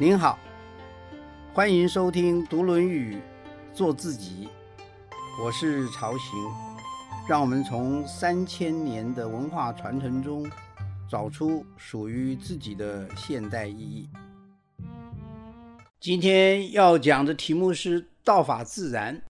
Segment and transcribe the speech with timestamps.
[0.00, 0.38] 您好，
[1.52, 3.20] 欢迎收听《读论语，
[3.74, 4.46] 做自己》，
[5.42, 6.38] 我是曹行，
[7.28, 10.48] 让我们从三千年的文化传承中，
[11.10, 14.08] 找出属于自己的现代意义。
[15.98, 19.20] 今天要讲的题目是“道法自然”。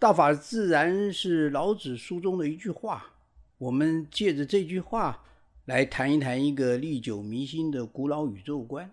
[0.00, 3.04] 道法自然是老子书中的一句话，
[3.58, 5.22] 我们借着这句话
[5.66, 8.90] 来谈一谈一个历久弥新的古老宇宙观。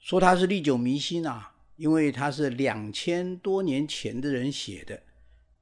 [0.00, 5.00] 说它是历久弥新啊，因为它是两千多年前的人写的，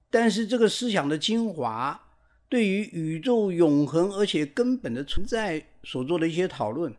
[0.08, 2.00] 但是这个思想的精华，
[2.48, 6.94] 对于宇宙永恒而且根本的存在所做的一些讨论，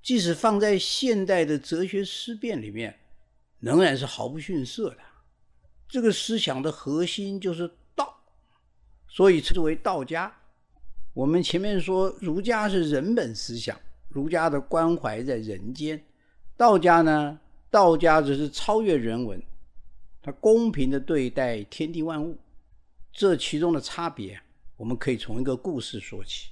[0.00, 2.98] 即使放在现代的哲学思辨里面，
[3.58, 4.98] 仍然是毫不逊色的。
[5.88, 8.16] 这个思想的核心就是道，
[9.08, 10.32] 所以称之为道家。
[11.12, 13.78] 我们前面说儒家是人本思想，
[14.08, 15.98] 儒家的关怀在人间；
[16.56, 17.38] 道家呢，
[17.70, 19.42] 道家只是超越人文，
[20.22, 22.38] 他公平的对待天地万物。
[23.12, 24.40] 这其中的差别，
[24.76, 26.50] 我们可以从一个故事说起。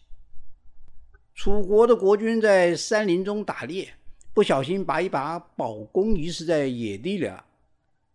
[1.35, 3.95] 楚国的国君在山林中打猎，
[4.33, 7.45] 不小心把一把宝弓遗失在野地里了。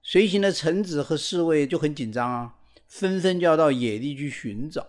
[0.02, 2.56] 随行的臣子和侍卫就很紧张啊，
[2.88, 4.86] 纷纷就要到野地去寻找。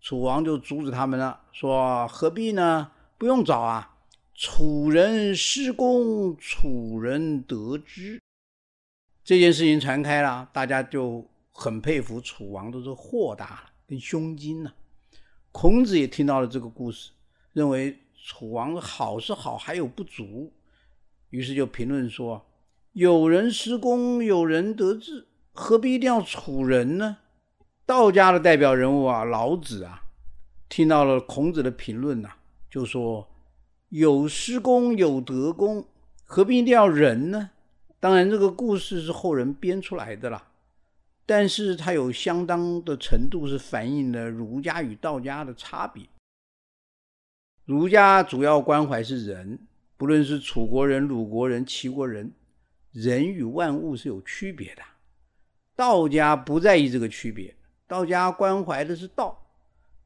[0.00, 2.90] 楚王就阻止他们了，说：“何必呢？
[3.18, 3.93] 不用找啊！
[4.34, 8.20] 楚人失公，楚人得之。”
[9.24, 14.72] 这件事情传开了，大家就很佩服楚王的这豁达跟胸襟呢。
[15.52, 17.12] 孔子也听到了这个故事，
[17.52, 20.52] 认为楚王好是好，还有不足，
[21.30, 22.44] 于是就评论说。
[22.92, 27.18] 有人施公，有人得志，何必一定要楚人呢？
[27.86, 30.04] 道家的代表人物啊，老子啊，
[30.68, 32.30] 听到了孔子的评论呐，
[32.70, 33.28] 就说：
[33.96, 35.86] 有施功，有得功，
[36.24, 37.50] 何必一定要人呢？
[38.00, 40.48] 当然，这个故事是后人编出来的啦，
[41.24, 46.04] 但是它有相当的程度是反映了儒家与道家的差别。
[47.66, 49.60] 儒家主要关怀是人，
[49.96, 52.32] 不论是楚国人、鲁国人、齐国人。
[52.90, 54.82] 人与万物是有区别的，
[55.76, 57.54] 道家不在意这个区别，
[57.86, 59.40] 道家关怀的是道，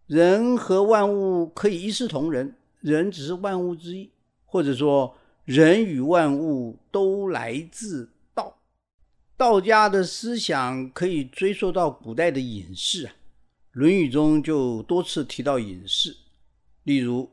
[0.06, 4.11] 人和万物可以一视同仁，人只是万物之一，
[4.44, 8.59] 或者说人与万物都来自道。
[9.37, 13.12] 道家的思想可以追溯到古代的隐士啊，
[13.72, 16.16] 《论语》中就多次提到隐士，
[16.84, 17.31] 例如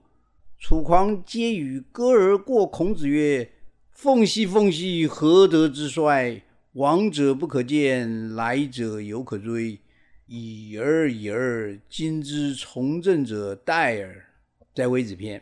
[0.59, 3.51] 楚狂皆与歌而过孔子曰。
[3.91, 6.44] 凤兮凤兮，何德之衰？
[6.73, 9.79] 往者不可见，来者犹可追。
[10.25, 14.25] 已而已而，今之从政者殆耳。
[14.75, 15.40] 在《微子篇》，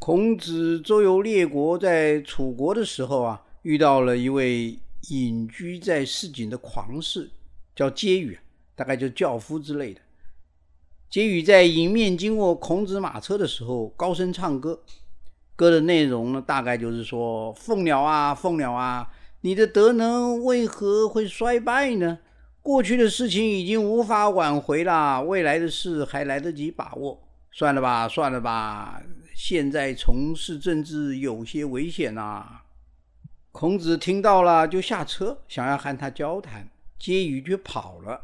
[0.00, 4.76] 孔子周游列国，在楚国的时候啊，遇到了一位
[5.10, 7.30] 隐居在市井的狂士，
[7.76, 8.36] 叫婕妤，
[8.74, 10.00] 大概就教夫之类的。
[11.12, 14.82] 婕妤在迎面经过孔子马车的时候，高声唱歌。
[15.54, 19.12] 歌的内容呢，大概就是说：“凤鸟啊，凤鸟啊，
[19.42, 22.18] 你的德能为何会衰败呢？
[22.62, 27.22] 过去的事情已经无法挽回了，未来的事还来得及把握。
[27.52, 29.02] 算了吧，算了吧，
[29.34, 32.62] 现在从事政治有些危险呐。”
[33.52, 38.22] 孔子听到了，就下车，想要和他交谈，婕妤却跑了。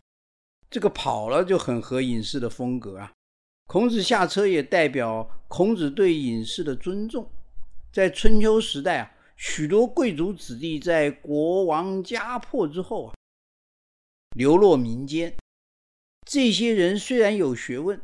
[0.70, 3.12] 这个跑了就很合隐士的风格啊。
[3.66, 7.28] 孔子下车也代表孔子对隐士的尊重。
[7.92, 13.14] 在春秋时代啊，许多贵族子弟在国王家破之后啊，
[14.36, 15.34] 流落民间。
[16.24, 18.00] 这些人虽然有学问，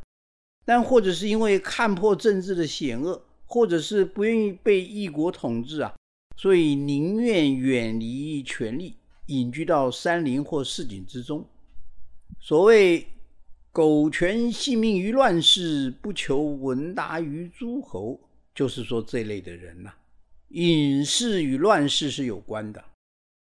[0.64, 5.94] 但或者是因为看破政治的险恶，或者是不愿意被异国统治啊，
[6.36, 8.96] 所以宁愿远离权力，
[9.26, 11.44] 隐居到山林或市井之中。
[12.40, 13.06] 所谓。
[13.74, 18.20] 苟全性命于乱世，不求闻达于诸侯，
[18.54, 19.90] 就是说这类的人呐，
[20.48, 22.84] 隐士与乱世是有关的。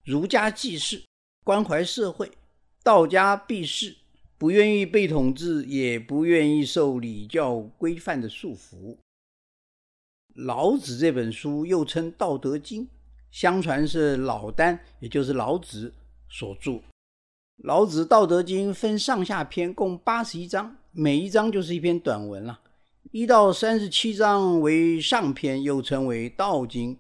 [0.05, 1.03] 儒家济世，
[1.47, 2.27] 关怀社会；
[2.83, 3.97] 道家避世，
[4.39, 8.97] 不愿意被统治，也不愿意受礼教规范的束缚。
[10.33, 12.85] 老子这本书又称《道德经》，
[13.33, 15.93] 相传是老聃，也就是老子
[16.29, 16.81] 所著。
[17.65, 22.61] 老子《道德经》分上下篇，共八十一章，每一章就是一篇短文了。
[23.11, 26.95] 一到三十七章为上篇，又称为《道经》；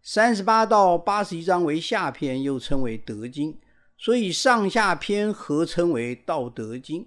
[0.00, 3.52] 三十八到八十一章为下篇，又称为《德经》。
[3.98, 7.02] 所以上下篇合称为《道德经》，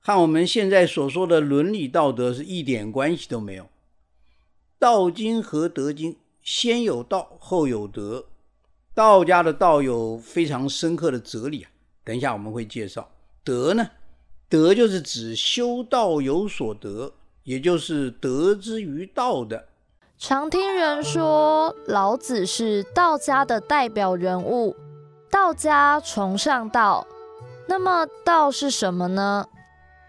[0.00, 3.64] 和我们现在所说的伦理道德是一点关系都没有。
[4.78, 6.12] 《道经》和《德经》
[6.42, 8.24] 先有道，后有德。
[8.94, 11.70] 道家的道有非常深刻的哲理啊，
[12.04, 13.10] 等一下我们会介绍。
[13.42, 13.90] 德呢，
[14.48, 17.12] 德就是指修道有所得，
[17.42, 19.66] 也就是得之于道的。
[20.16, 24.76] 常听人说，老子是道家的代表人物，
[25.34, 27.04] 道家崇尚道。
[27.66, 29.44] 那么道是什么呢？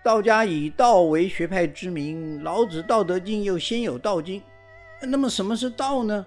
[0.03, 4.39] 道家以道为学派之名，老子《道德经》又先有《道经》。
[5.07, 6.23] 那么什么是道呢？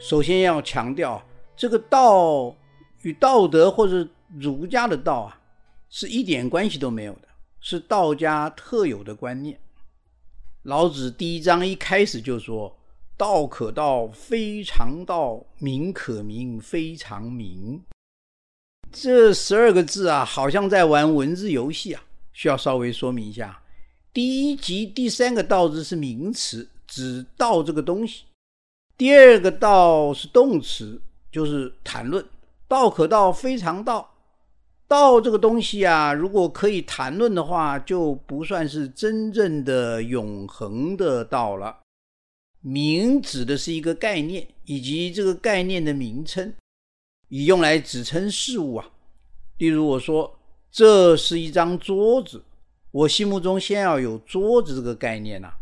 [0.00, 1.22] 首先要强调。
[1.56, 2.52] 这个道
[3.02, 4.06] 与道德或者
[4.36, 5.40] 儒家的道啊，
[5.88, 7.28] 是一点关系都没有的，
[7.60, 9.60] 是道家特有的观念。
[10.64, 12.76] 老子第一章一开始就说
[13.16, 17.80] ：“道可道，非常道；名可名，非常名。”
[18.92, 22.02] 这十二个字啊，好像在玩文字游戏啊，
[22.32, 23.62] 需要稍微说明一下。
[24.12, 28.24] 第一集第三个“道”字是名词，指道这个东西；
[28.96, 31.00] 第二个“道”是动词。
[31.30, 32.24] 就是谈论
[32.66, 34.14] 道可道非常道，
[34.88, 41.80] 道这个东西啊，如果可以谈论的话，就不算是真正的永恒的道了。
[42.62, 46.54] 名指的是一个概念，以及这个概念的名称，
[47.28, 48.90] 以用来指称事物啊。
[49.58, 50.38] 例如我说
[50.70, 52.44] 这是一张桌子，
[52.90, 55.52] 我心目中先要有桌子这个概念呐，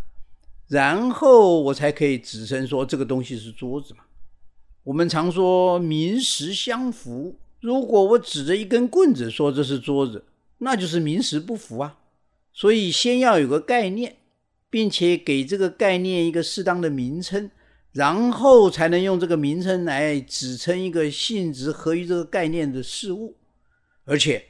[0.68, 4.04] 然后我才可以指称说这个东西是桌子嘛。
[4.84, 10.24] 我们常说名实相符，如果我指着一根棍子说这是桌子，
[10.58, 11.98] 那就是名实不符啊。
[12.52, 14.16] 所以先要有个概念，
[14.70, 17.50] 并且给这个概念一个适当的名称，
[17.92, 23.36] 然后才能用这个名称来指称一个性质合于这个概念的事物。
[24.04, 24.44] 而且，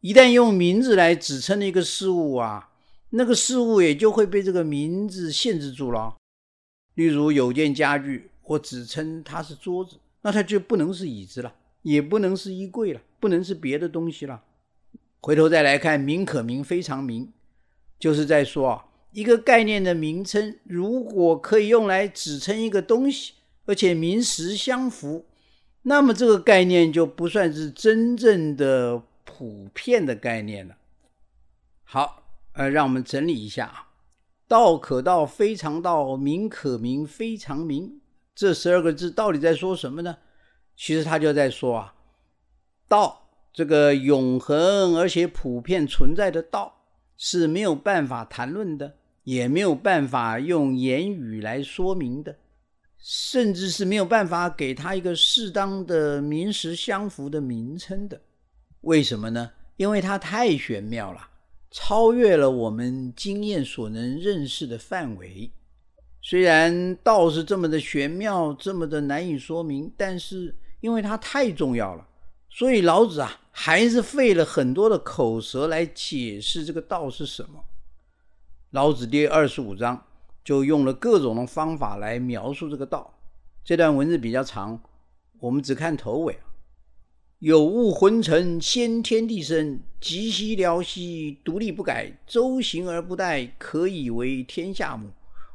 [0.00, 2.70] 一旦用名字来指称一个事物啊，
[3.10, 6.16] 那个事物也就会被这个名字限制住了。
[6.94, 8.30] 例如有件家具。
[8.50, 14.42] 我只称它是桌子，那它就不能是椅子了，也不能是衣柜了，不能是别的东西了。
[15.20, 17.32] 回头再来看“名可名，非常名”，
[18.00, 23.34] 就是在说啊，一个概念的名称如果可以用来指称一个东西，
[23.66, 25.26] 而且名实相符，
[25.82, 30.76] 那么这个概念就不算是真正的普遍的概念了。
[31.82, 32.22] 好，
[32.52, 33.88] 呃，让我们整理一下啊
[34.46, 38.00] ，“道可道，非常道；名可名，非常名。”
[38.34, 40.18] 这十二个字到底在说什么呢？
[40.76, 41.94] 其实他就在说啊，
[42.88, 46.82] 道这个永恒而且普遍存在的道
[47.16, 48.96] 是没有办法谈论的，
[49.30, 52.36] 也没有办法用言语来说明的，
[52.98, 58.20] 甚至是没有办法给他一个适当的名实相符的名称的。
[58.80, 59.52] 为什么呢？
[59.76, 61.28] 因为它太玄妙了，
[61.70, 65.48] 超越了我们经验所能认识的范围。
[66.20, 72.04] 虽然道是这么的玄妙，这么的难以说明，但是因为它太重要了，
[72.50, 77.64] 所以老子啊还是费了很多的口舌来解释这个道是什么。
[78.70, 80.00] 老子第二十五章
[80.44, 83.18] 就用了各种的方法来描述这个道。
[83.64, 84.80] 这段文字比较长，
[85.40, 86.38] 我们只看头尾
[87.40, 95.10] 有物浑成，先天地生，极兮辽兮，独立不改，周行而不殆，可以为天下母。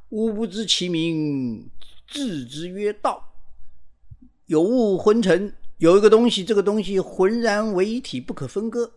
[0.10, 1.70] 吾不知其名，
[2.10, 3.24] 字之曰道。
[4.48, 8.92] 有物浑成，有一个东西，这个东西浑然为一体，不可分割。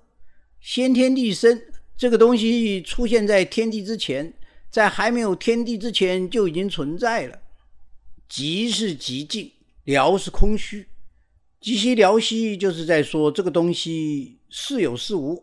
[0.60, 1.62] 先天地生，
[1.99, 4.33] 这个东西出现在天地之前，
[4.71, 7.37] 在还没有天地之前就已经存在了。
[8.28, 9.50] 极是极静，
[9.83, 10.87] 辽是空虚，
[11.61, 15.43] 极兮辽兮，就是在说这个东西似有似无，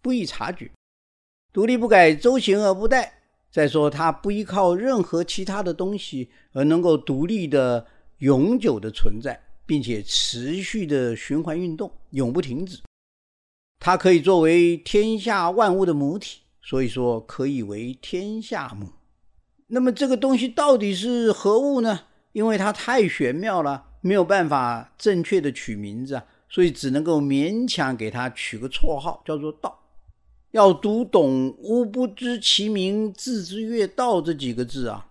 [0.00, 0.70] 不易察觉，
[1.52, 3.08] 独立不改，周行而不殆。
[3.50, 7.84] 再说，它不依靠任何其他的东西而能够独立的、
[8.18, 12.78] 永久的存在，并且持续的循环运动，永不停止。
[13.80, 18.90] 它可以作为天下万物的母体，所以说可以为天下母。
[19.68, 22.00] 那么这个东西到底是何物呢？
[22.32, 29.78] 因为它太玄妙了，没有办法正确的取名字啊，所以只能够勉强给它取个绰号，叫做道。
[30.50, 35.08] 要读懂“吾不知其名，字之曰道”这几个字啊，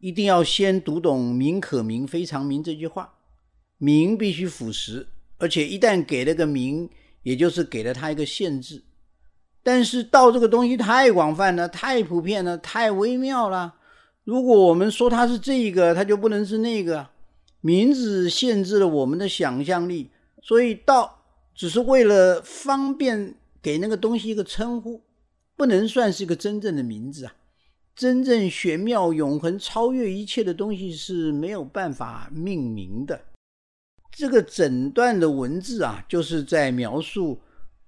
[0.00, 3.14] 一定要先读懂“名可名，非常名”这句话。
[3.78, 5.06] 名必须符实，
[5.38, 6.88] 而且一旦给了个名，
[7.22, 8.82] 也就是给了他一个限制。
[9.62, 13.74] 但是道这个东西太广泛了，太普遍了，太微妙了。
[14.24, 17.08] 如果我们说它是这个，它就不能是那个。
[17.60, 20.10] 名字限制了我们的想象力，
[20.42, 21.22] 所以道
[21.54, 23.34] 只是为了方便。
[23.62, 25.02] 给那个东西一个称呼，
[25.54, 27.34] 不能算是一个真正的名字啊！
[27.94, 33.20] 真正玄妙、永恒、超越一切的东西是没有办法命名的。
[34.12, 37.40] 这个整段的文字啊，就是在描述，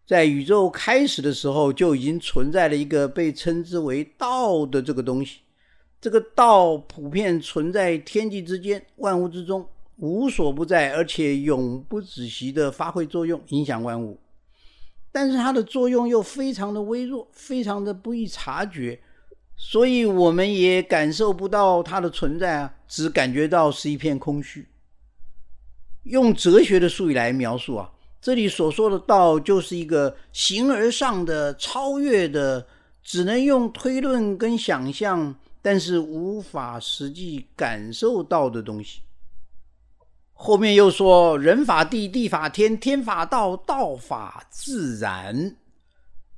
[0.06, 5.40] 在宇宙开始的时候就已经存在了一个被称之为道的这个东西。
[6.00, 9.64] 这个道普遍存在天地之间、万物之中，
[9.98, 14.18] 无所不在，而且永不止息的发挥作用，影响万物。
[15.12, 18.98] 但是它的作用又非常的微弱，非常的不易察觉，
[19.56, 24.66] 所以我们也感受不到它的存在啊，只感觉到是一片空虚。
[26.04, 27.88] 用哲学的术语来描述啊，
[28.20, 32.66] 这里所说的道就是一个形而上的、超越的，
[33.04, 39.02] 只能用推论跟想象，但是无法实际感受到的东西。
[40.32, 45.54] 后面又说人法地，地法天，天法道，道法自然。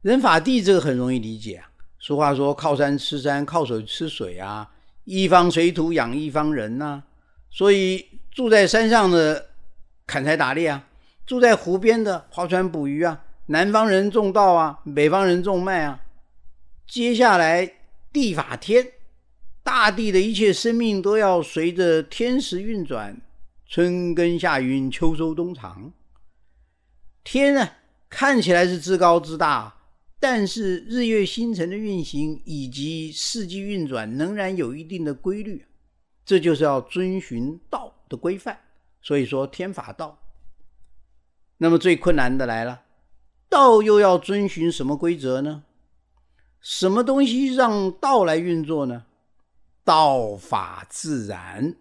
[0.02, 4.70] 人法地这个很容易理解啊，俗话说靠山吃山，靠水吃水啊，
[5.04, 7.02] 一方水土养一方人呐，
[7.50, 9.46] 所以住在山上的。
[10.06, 10.88] 砍柴打猎啊，
[11.26, 16.00] 住在湖边的划船捕鱼啊，南方人种稻啊，北方人种麦啊。
[16.86, 17.72] 接下来
[18.12, 18.92] 地法天，
[19.62, 23.20] 大地的一切生命都要随着天时运转，
[23.66, 25.92] 春耕夏耘，秋收冬藏。
[27.24, 27.70] 天呢，
[28.10, 29.74] 看起来是至高至大，
[30.20, 35.66] 但是日月星辰的运行以及四季运转仍然有一定的规律，
[36.26, 38.58] 这就是要遵循道的规范。
[39.04, 40.18] 所以说天法道，
[41.58, 42.84] 那么最困难的来了，
[43.50, 45.64] 道又要遵循什么规则呢？
[46.62, 49.04] 什么东西让道来运作呢？
[49.84, 51.76] 道法自然，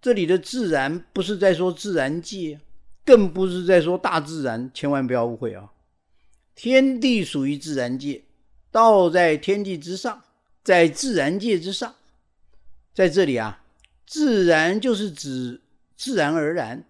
[0.00, 2.60] 这里的自然不是在说自然界，
[3.04, 5.72] 更不是在说大自然，千万不要误会啊！
[6.54, 8.22] 天地属于自然界，
[8.70, 10.22] 道在天地之上，
[10.62, 11.96] 在自然界之上，
[12.94, 13.64] 在这里啊，
[14.06, 15.62] 自然就是指。
[16.04, 16.84] 自然而然，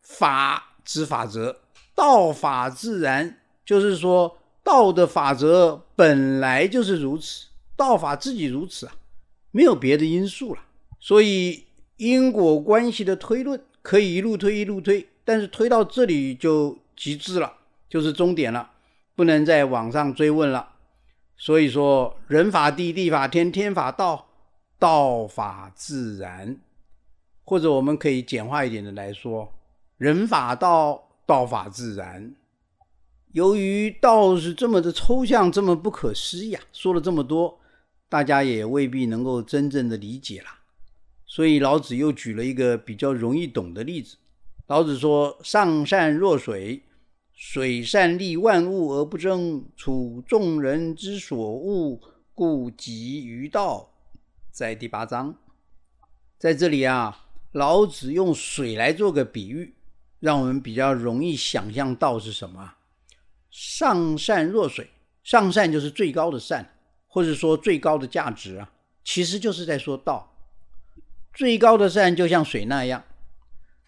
[0.00, 1.56] 法之法则，
[1.92, 8.94] 道法自然，就是说道的法则本来就是如此，道法自己如此啊，
[9.50, 10.60] 没有别的因素了。
[11.00, 17.54] 所以因果关系的推论可以一路推一路推，但是推到这里就极致了，
[17.88, 18.70] 就是终点了，
[19.16, 20.68] 不能再往上追问了。
[21.36, 24.28] 所以说人法地，地法天，天法道，
[24.78, 26.56] 道法自然。
[27.44, 29.52] 或者我们可以简化一点的来说，
[29.98, 32.34] 人法道，道法自然。
[33.32, 37.58] 由于道是这么的抽象，这么不可思议啊，说了这么多，
[38.08, 40.48] 大家也未必能够真正的理解了。
[41.26, 44.16] 所以老子又举了一个比较容易懂的例子。
[44.68, 46.84] 老子说：“上善若水，
[47.32, 51.98] 水善利万物而不争，处众人之所恶，
[52.34, 53.90] 故几于道。”
[54.52, 55.34] 在第八章，
[56.38, 57.23] 在这里啊。
[57.54, 59.74] 老子用水来做个比喻，
[60.18, 62.74] 让我们比较容易想象道是什么。
[63.48, 64.90] 上善若水，
[65.22, 66.68] 上善就是最高的善，
[67.06, 68.72] 或者说最高的价值啊，
[69.04, 70.34] 其实就是在说道。
[71.32, 73.04] 最高的善就像水那样，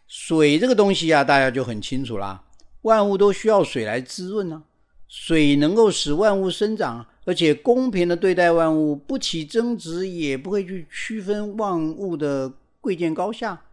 [0.06, 2.44] 水这个东西啊，大家就很清楚啦。
[2.82, 4.62] 万物都需要水来滋润呢，
[5.08, 12.52] 水能够使万物生长，而且公平的对待万物，不起争执，也不会去区分万物的。
[12.86, 13.64] 贵贱高下，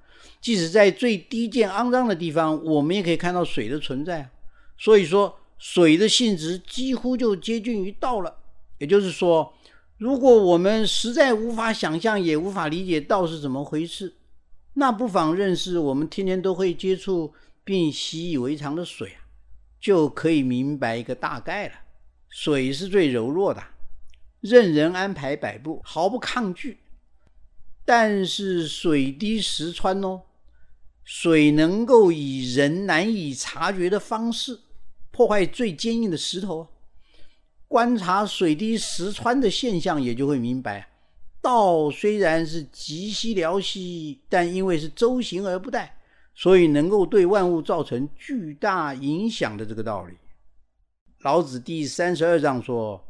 [0.42, 4.28] 即使在最低贱肮脏的地方，我们也可以看到水的存在。
[4.76, 8.36] 所以说，水的性质几乎就接近于道了。
[8.80, 9.54] 也就是说，
[10.00, 14.16] 如果我们实在无法想象，也无法理解道是怎么回事，
[14.74, 19.22] 那不妨认识我们天天都会接触并习以为常的水啊，
[19.80, 21.76] 就可以明白一个大概了。
[22.30, 23.62] 水是最柔弱的，
[24.42, 26.80] 任人安排摆布，毫不抗拒。
[27.86, 30.22] 但是水滴石穿哦，
[31.04, 34.58] 水能够以人难以察觉的方式
[35.12, 36.68] 破坏最坚硬的石头啊。
[37.68, 40.88] 观察水滴石穿的现象，也就会明白，
[41.42, 45.90] 道虽然是极兮辽兮，但因为是周行而不殆，
[46.36, 50.16] 所以能够对万物造成巨大影响的这个道理。
[51.20, 53.04] 老子第三十二章说：“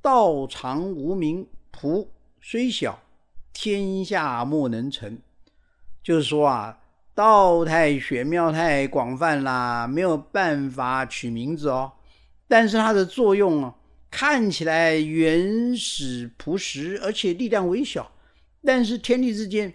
[0.00, 2.06] 道常无名，仆
[2.40, 3.01] 虽小。”
[3.52, 5.18] 天下莫能成，
[6.02, 6.78] 就是说啊，
[7.14, 11.92] 道太玄妙太广泛啦，没有办法取名字哦。
[12.48, 13.74] 但是它的作用啊，
[14.10, 18.10] 看起来原始朴实，而且力量微小。
[18.64, 19.72] 但是天地之间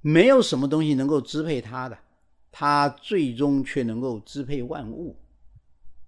[0.00, 1.98] 没有什么东西能够支配它的，
[2.52, 5.16] 它最终却能够支配万物。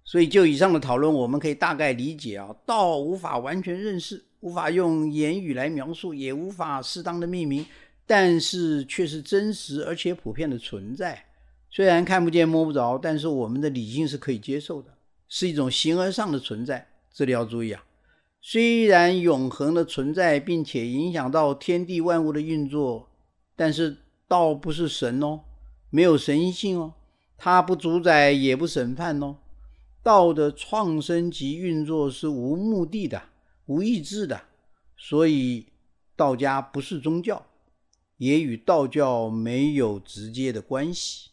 [0.03, 7.65] 所以就以上的讨论，我们可以大概理解啊，道无法完全认识，无法用言语来描述，也无法适当的命名，
[8.05, 11.25] 但是却是真实而且普遍的存在。
[11.69, 14.93] 虽然看不见摸不着，但是我们的理性是可以接受的，
[15.27, 16.87] 是一种形而上的存在。
[17.11, 17.83] 这里要注意啊，
[18.41, 23.09] 虽然永恒的存在，并且影响到天地万物的运作，
[23.55, 25.41] 但是道不是神哦，
[25.89, 26.93] 没有神性哦，
[27.37, 29.35] 它不主宰也不审判哦。
[30.01, 33.21] 道的创生及运作是无目的的、
[33.69, 34.41] 无意志的，
[34.97, 35.67] 所以
[36.15, 37.45] 道家不是宗教，
[38.17, 41.29] 也与道教没有直接的关系。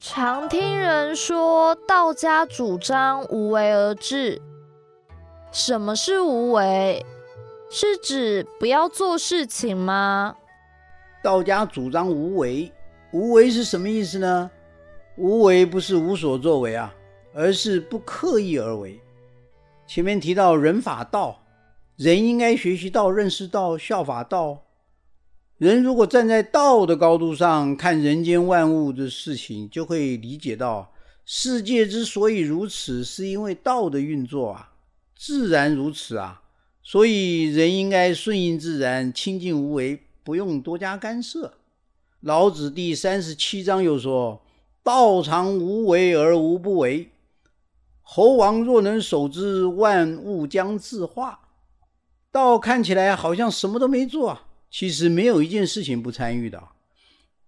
[0.00, 4.40] 常听人说道家主张无为而治，
[5.52, 7.04] 什么是无为？
[7.68, 10.34] 是指不要做事情吗？
[11.22, 12.72] 道家主张无为，
[13.12, 14.50] 无为是什么意思呢？
[15.18, 16.94] 无为不是无所作为啊，
[17.34, 18.98] 而是不刻意而为。
[19.86, 21.38] 前面提到人法道，
[21.96, 24.64] 人应该学习道、认识道、效法道。
[25.56, 30.92] 人如果站在道的高度上看人间万物的事情，就会理解到
[31.24, 34.72] 世界之所以如此，是因为道的运作啊，
[35.16, 36.42] 自然如此啊。
[36.82, 41.54] 所以人应该顺应自然，清净无为，不用多加干涉。
[42.20, 44.42] 老子第三十七章又说
[44.84, 47.10] ：“道常无为而无不为，
[48.02, 51.40] 猴王若能守之，万物将自化。”
[52.36, 54.38] 道看起来好像什么都没做。
[54.70, 56.62] 其实没有一件事情不参与的。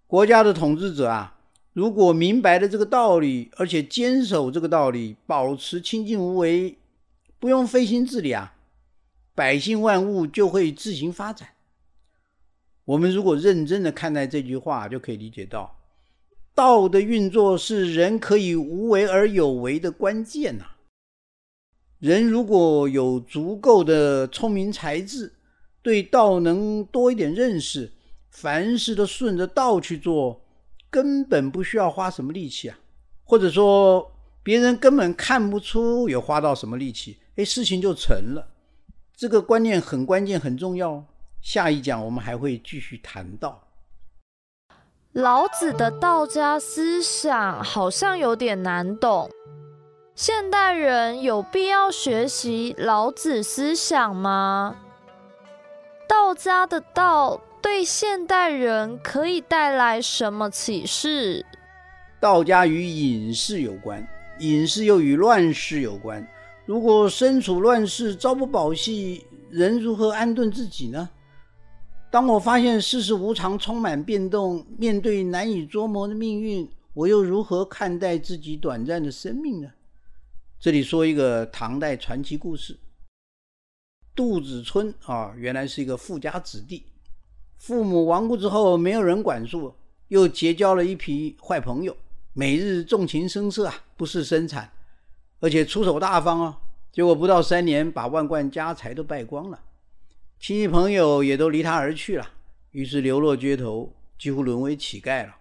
[0.07, 1.37] 国家的统治者啊，
[1.75, 6.79] 如果明白了这个道理，而且坚守这个道理，保持清净无为，
[7.39, 8.55] 不用费心治理啊，
[9.35, 11.51] 百姓万物就会自行发展。
[12.87, 15.77] 我们如果认真的看待这句话，就可以理解到，
[16.55, 20.65] 道的运作是人可以无为而有为的关键呐。
[21.99, 25.33] 人如果有足够的聪明才智，
[25.83, 27.93] 对道能多一点认识，
[28.31, 30.41] 凡事都顺着道去做，
[30.89, 32.79] 根本不需要花什么力气啊，
[33.25, 38.47] 或者说别人根本看不出有花到什么力气，哎，事情就成了。
[39.17, 41.05] 这个观念很关键，很重要。
[41.41, 43.65] 下一讲我们还会继续谈到
[45.13, 49.29] 老子的道家思想，好像有点难懂。
[50.21, 54.75] 现代人有必要学习老子思想吗？
[56.09, 61.47] 道家的道对现代人可以带来什么启示？
[62.19, 64.05] 道家与隐士有关，
[64.41, 66.27] 隐士又与乱世有关。
[66.67, 71.09] 如果身处乱世，朝不保夕，人如何安顿自己呢？
[72.11, 79.69] 当我发现世事无常，充满变动，面对难以捉摸的命运，我又如何看待自己短暂的生命呢？
[80.61, 82.77] 这里说一个唐代传奇故事。
[84.13, 86.85] 杜子春啊，原来是一个富家子弟，
[87.59, 89.73] 父母亡故之后没有人管束，
[90.09, 91.97] 又结交了一批坏朋友，
[92.33, 94.69] 每日纵情声色啊，不事生产，
[95.39, 96.61] 而且出手大方啊。
[96.91, 99.61] 结果不到三年，把万贯家财都败光了，
[100.41, 102.29] 亲戚朋友也都离他而去了，
[102.73, 105.37] 于是流落街头，几乎沦为乞丐了。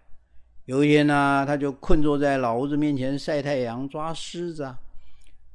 [0.66, 4.78] 有一天呢，他就困坐在老屋子面前晒太阳抓虱子啊，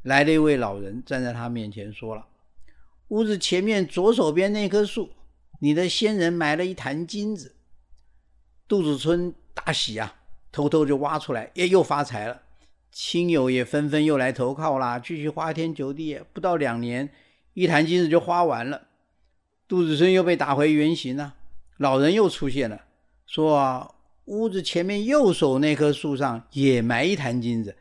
[0.02, 2.26] 来了一位老人站在他面前说了。
[3.08, 5.10] 屋子前面左手边那棵树，
[5.60, 7.54] 你的先人埋了一坛金子。
[8.66, 10.14] 杜子春大喜啊，
[10.50, 12.40] 偷偷就挖出来，也又发财了。
[12.90, 16.20] 亲友也纷纷又来投靠啦，继续花天酒地。
[16.32, 17.10] 不到两年，
[17.54, 18.88] 一坛金子就花完了。
[19.68, 21.34] 杜子春又被打回原形了。
[21.76, 22.82] 老人又出现了，
[23.26, 23.90] 说啊，
[24.26, 27.76] 屋子前面右手那棵树上也埋一坛金子。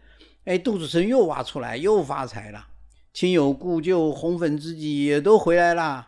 [0.46, 2.68] 哎，杜子春又挖出来，又发财了。
[3.14, 6.08] 亲友故旧、红粉知己也都回来了。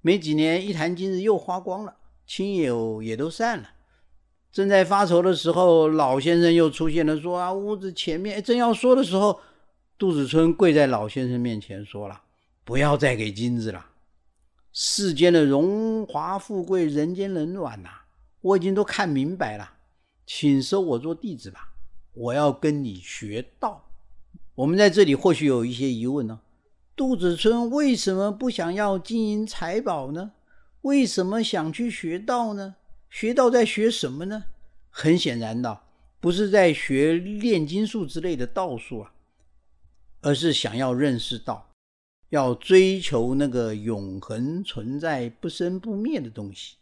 [0.00, 3.70] 没几年，一坛金子又花光了，亲友也都散了。
[4.50, 9.40] 正在发愁的时候，老先生又出现了，说：“啊，屋子前面。”正要说的时候，
[9.96, 12.20] 杜子春跪在老先生面前说了
[12.64, 13.86] ：“不要再给金子了，
[14.72, 17.88] 世间的荣华富贵、人间冷暖呐，
[18.42, 19.70] 我已经都看明白了，
[20.26, 21.71] 请收我做弟子吧，
[22.12, 23.88] 我要跟你学道。”
[24.54, 26.40] 我们在这里或许有一些疑问呢：
[26.94, 30.32] 杜子春为什么不想要金银财宝呢？
[30.82, 32.76] 为什么想去学道呢？
[33.08, 34.44] 学道在学什么呢？
[34.90, 35.80] 很显然的，
[36.20, 39.14] 不是在学炼金术之类的道术啊，
[40.20, 41.70] 而是想要认识道，
[42.28, 46.76] 要追求那个永恒存在、不生不灭的东西。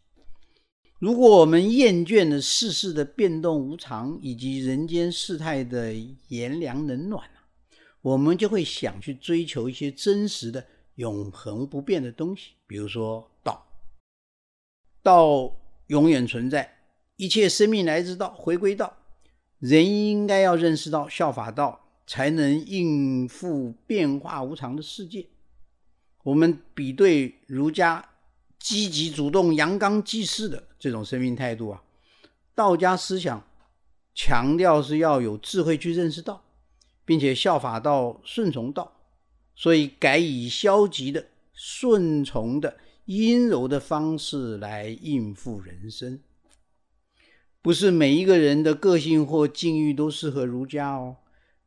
[1.00, 5.94] 如果我们厌倦了世事的变动无常，以及人间世态的
[6.28, 7.26] 炎凉冷暖
[8.02, 10.62] 我们就会想去追求一些真实的、
[10.96, 13.66] 永恒不变的东西，比如说道，
[15.02, 15.50] 道
[15.86, 16.70] 永远存在，
[17.16, 18.94] 一切生命来自道，回归道。
[19.58, 25.26] 人应该要认识到效法道，才能应付变化无常的世界。
[26.24, 28.09] 我们比对儒家
[28.60, 31.82] 积极主动、阳刚济世的这种生命态度啊，
[32.54, 33.42] 道家思想
[34.14, 36.44] 强调是要有智慧去认识道，
[37.04, 38.92] 并且效法道、顺从道，
[39.56, 46.20] 所以改以消极的、顺从的、阴柔的方式来应付人生。
[47.62, 51.16] 不是每一个人的个性或境遇都适合儒家哦。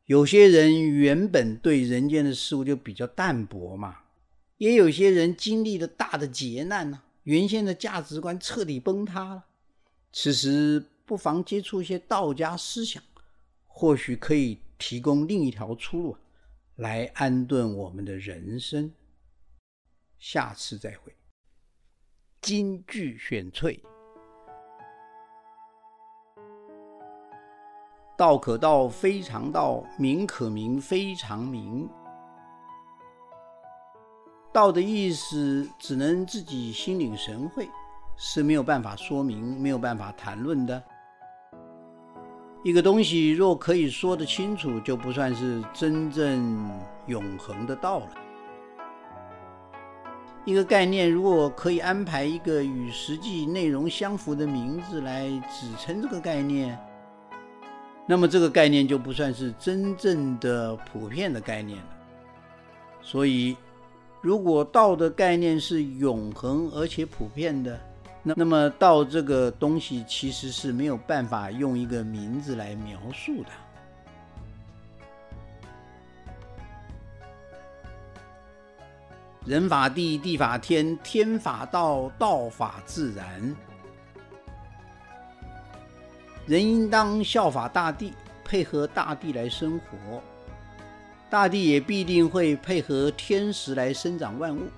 [0.06, 3.96] 有些人原本对人间的事物就比较淡薄嘛，
[4.58, 9.44] 也有些人经历了大的劫难呢，原先的价值观彻底崩塌了。
[10.12, 13.02] 此时不妨接触一些道家思想，
[13.66, 16.16] 或许可以提供另一条出路，
[16.76, 18.92] 来安顿我们的人生。
[20.18, 21.12] 下次再会。
[22.40, 23.80] 金句选粹。
[28.16, 31.88] 道可道，非常道；名可名，非常名。
[34.54, 37.68] 道的意思只能自己心领神会，
[38.16, 40.80] 是没有办法说明、没有办法谈论的。
[42.62, 46.70] 一个东西若可以说得清楚，就不算是真正
[47.08, 48.08] 永恒的道了。
[50.44, 56.78] 一个概念如果可以安排一个与实际内容相符的名字来指称这个概念。
[58.06, 61.88] 那么这个概念就不算是真正的普遍的概念了。
[63.02, 63.56] 所以，
[64.24, 67.78] 如果道的概念是永恒而且普遍的，
[68.22, 73.50] 那那么道这个东西其实是没有办法用一个名字来描述的。
[79.44, 83.54] 人法地，地法天，天法道，道法自然。
[86.46, 90.22] 人应当效法大地，配合大地来生活，
[91.34, 94.68] 大地也必定会配合天时来生长万物。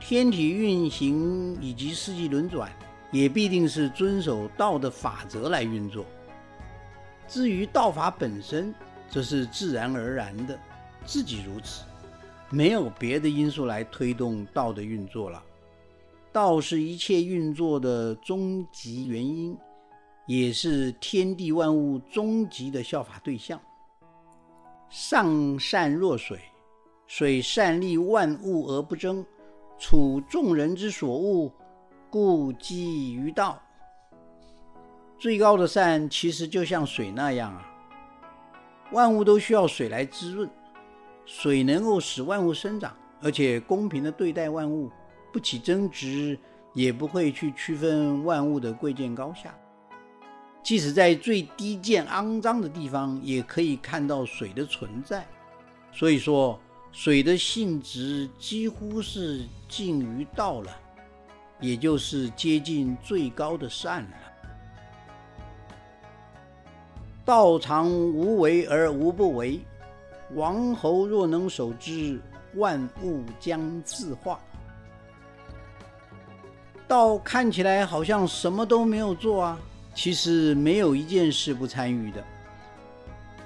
[0.00, 2.68] 天体运行以及四季轮转，
[3.12, 6.04] 也必定是遵守道的法则来运作。
[7.28, 8.74] 至于道法本身，
[9.08, 10.58] 则是自然而然的，
[11.06, 11.84] 自己如此，
[12.50, 15.40] 没有别的因素来推动道的运作了。
[16.32, 19.56] 道是一切运作的终极原因。
[20.26, 23.58] 也是天地万物终极的效法对象。
[24.90, 26.38] 上善若水，
[27.06, 29.24] 水善利万物而不争，
[29.78, 31.52] 处众人之所恶，
[32.10, 33.60] 故几于道。
[35.18, 37.68] 最高的善其实就像水那样啊，
[38.92, 40.48] 万物都需要水来滋润，
[41.26, 44.90] 水能够使万物生长，而且公平的对待万物，
[45.32, 46.38] 不起争执，
[46.72, 49.54] 也不会去区分万物的贵贱高下。
[50.62, 55.26] 即使在最低贱、肮脏的地方，也可以看到水的存在。
[55.92, 56.60] 所以说，
[56.92, 60.70] 水的性质几乎是近于道了，
[61.60, 64.10] 也就是接近最高的善了。
[67.24, 69.60] 道常无为而无不为，
[70.34, 72.20] 王侯若能守之，
[72.54, 74.38] 万物将自化。
[76.86, 79.58] 道看起来好像什么都没有做啊。
[79.98, 82.24] 其实没有一件事不参与的。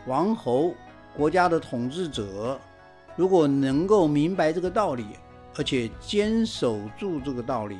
[0.06, 0.74] 王侯，
[1.16, 2.60] 国家的统治者，
[3.16, 5.06] 如果能够明白这个道理，
[5.56, 7.78] 而且坚守住这个道理，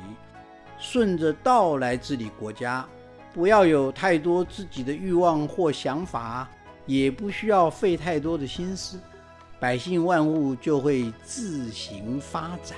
[0.79, 2.83] 顺着道来治理国家，
[3.31, 6.49] 不要有太多自己的欲望或想法，
[6.87, 8.99] 也不需要费太多的心思，
[9.59, 12.75] 百姓万物就会自行发展。